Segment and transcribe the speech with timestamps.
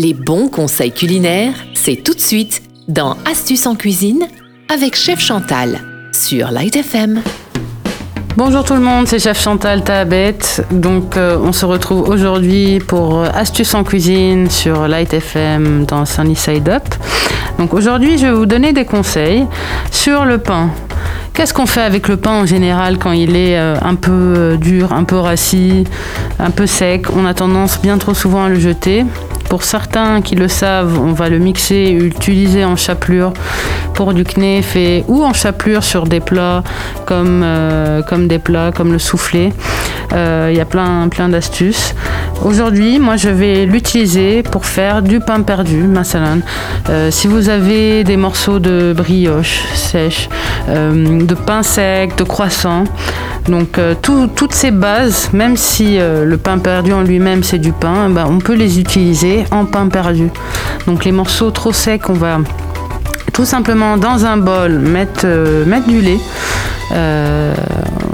[0.00, 4.28] Les bons conseils culinaires, c'est tout de suite dans Astuces en cuisine
[4.72, 5.80] avec Chef Chantal
[6.12, 7.20] sur Light FM.
[8.36, 10.38] Bonjour tout le monde, c'est Chef Chantal Tabet.
[10.70, 16.36] Donc euh, on se retrouve aujourd'hui pour Astuces en cuisine sur Light FM dans Sunny
[16.36, 16.84] Side Up.
[17.58, 19.46] Donc aujourd'hui je vais vous donner des conseils
[19.90, 20.70] sur le pain.
[21.34, 24.56] Qu'est-ce qu'on fait avec le pain en général quand il est euh, un peu euh,
[24.56, 25.82] dur, un peu rassis,
[26.38, 27.06] un peu sec?
[27.16, 29.04] On a tendance bien trop souvent à le jeter.
[29.48, 33.32] Pour certains qui le savent, on va le mixer et utiliser en chapelure
[33.94, 34.76] pour du knef
[35.08, 36.62] ou en chapelure sur des plats
[37.06, 39.52] comme, euh, des plats comme le soufflé.
[40.12, 41.94] Il y a plein d'astuces.
[42.44, 46.40] Aujourd'hui, moi, je vais l'utiliser pour faire du pain perdu, masalan.
[47.10, 50.28] si vous avez des morceaux de brioche sèche,
[50.68, 52.84] de pain sec, de croissant.
[53.48, 57.72] Donc euh, toutes ces bases, même si euh, le pain perdu en lui-même c'est du
[57.72, 60.28] pain, ben, on peut les utiliser en pain perdu.
[60.86, 62.38] Donc les morceaux trop secs, on va
[63.32, 64.82] tout simplement dans un bol
[65.24, 66.18] euh, mettre du lait,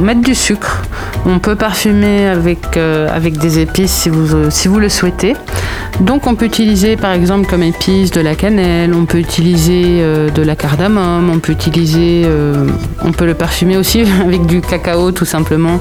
[0.00, 0.82] mettre du sucre.
[1.26, 5.34] On peut parfumer avec, avec des épices si vous, si vous le souhaitez.
[6.00, 10.28] Donc on peut utiliser par exemple comme épice de la cannelle, on peut utiliser euh,
[10.30, 12.66] de la cardamome, on peut utiliser, euh,
[13.02, 15.80] on peut le parfumer aussi avec du cacao tout simplement.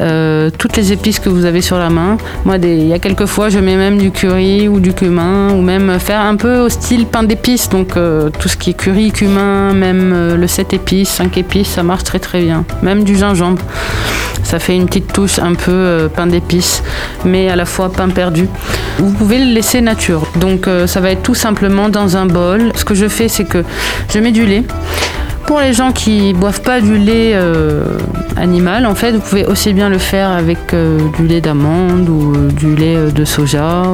[0.00, 2.16] Euh, toutes les épices que vous avez sur la main.
[2.44, 5.60] Moi, il y a quelques fois, je mets même du curry ou du cumin ou
[5.60, 7.68] même faire un peu au style pain d'épices.
[7.68, 7.94] Donc
[8.38, 12.18] tout ce qui est curry, cumin, même le 7 épices, 5 épices, ça marche très
[12.18, 12.64] très bien.
[12.82, 13.62] Même du gingembre.
[14.42, 16.82] Ça fait une petite touche un peu pain d'épices,
[17.24, 18.48] mais à la fois pain perdu.
[18.98, 20.26] Vous pouvez le laisser nature.
[20.36, 22.72] Donc euh, ça va être tout simplement dans un bol.
[22.74, 23.64] Ce que je fais, c'est que
[24.12, 24.62] je mets du lait.
[25.46, 27.82] Pour les gens qui boivent pas du lait euh,
[28.36, 32.48] animal, en fait, vous pouvez aussi bien le faire avec euh, du lait d'amande ou
[32.52, 33.84] du lait de soja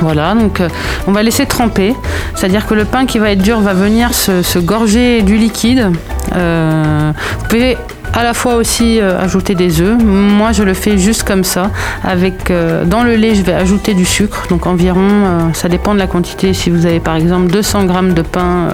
[0.00, 0.60] voilà, donc
[1.06, 1.94] on va laisser tremper,
[2.34, 5.92] c'est-à-dire que le pain qui va être dur va venir se, gorger du liquide.
[6.34, 7.76] Vous pouvez
[8.12, 9.98] à la fois aussi euh, ajouter des œufs.
[10.02, 11.70] Moi, je le fais juste comme ça.
[12.04, 15.94] Avec euh, dans le lait, je vais ajouter du sucre, donc environ, euh, ça dépend
[15.94, 16.52] de la quantité.
[16.52, 18.68] Si vous avez par exemple 200 grammes de pain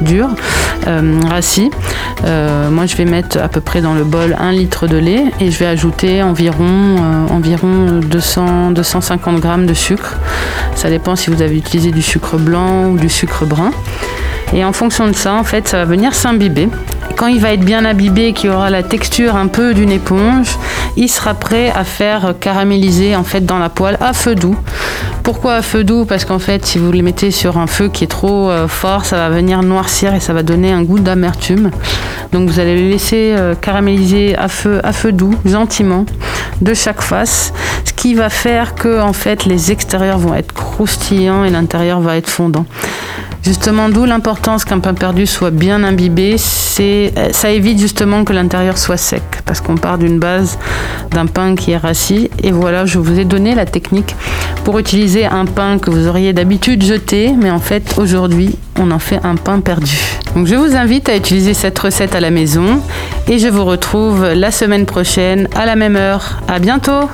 [0.00, 0.28] dur,
[1.28, 1.70] rassis,
[2.24, 5.50] moi je vais mettre à peu près dans le bol 1 litre de lait et
[5.50, 6.96] je vais ajouter environ
[7.30, 10.16] environ 200 250 grammes de sucre.
[10.74, 13.70] Ça dépend si vous avez utilisé du sucre blanc ou du sucre brun.
[14.52, 16.68] Et en fonction de ça, en fait, ça va venir s'imbiber
[17.20, 20.56] quand il va être bien imbibé, qu'il aura la texture un peu d'une éponge,
[20.96, 24.56] il sera prêt à faire caraméliser en fait dans la poêle à feu doux.
[25.22, 26.06] Pourquoi à feu doux?
[26.06, 29.04] Parce qu'en fait, si vous le mettez sur un feu qui est trop euh, fort,
[29.04, 31.70] ça va venir noircir et ça va donner un goût d'amertume.
[32.32, 36.06] Donc vous allez le laisser euh, caraméliser à feu, à feu doux, gentiment,
[36.62, 37.52] de chaque face,
[37.84, 42.16] ce qui va faire que en fait les extérieurs vont être croustillants et l'intérieur va
[42.16, 42.64] être fondant.
[43.42, 46.36] Justement, d'où l'importance qu'un pain perdu soit bien imbibé.
[46.36, 50.58] C'est, ça évite justement que l'intérieur soit sec, parce qu'on part d'une base
[51.10, 52.30] d'un pain qui est rassis.
[52.42, 54.14] Et voilà, je vous ai donné la technique
[54.64, 58.98] pour utiliser un pain que vous auriez d'habitude jeté, mais en fait aujourd'hui, on en
[58.98, 59.98] fait un pain perdu.
[60.34, 62.80] Donc je vous invite à utiliser cette recette à la maison
[63.26, 66.40] et je vous retrouve la semaine prochaine à la même heure.
[66.46, 67.08] À bientôt.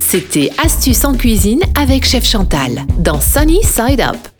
[0.00, 4.37] C'était Astuces en cuisine avec Chef Chantal dans Sunny Side Up.